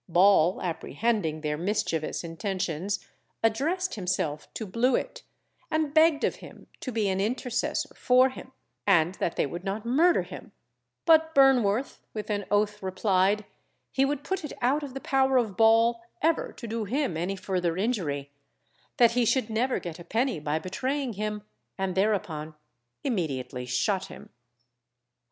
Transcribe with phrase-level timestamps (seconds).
[0.09, 3.05] Ball, apprehending their mischievous intentions,
[3.43, 5.21] addressed himself to Blewit,
[5.69, 8.51] and begged of him to be an intercessor for him,
[8.87, 10.53] and that they would not murder him;
[11.05, 13.45] but Burnworth with an oath replied,
[13.91, 17.35] he would put it out of the power of Ball ever to do him any
[17.35, 18.31] further injury,
[18.97, 21.43] that he should never get a penny by betraying him,
[21.77, 22.55] and thereupon
[23.03, 24.31] immediately shot him.